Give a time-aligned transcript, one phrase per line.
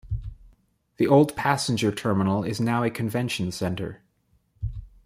[0.97, 4.01] The old passenger terminal is now a convention centre.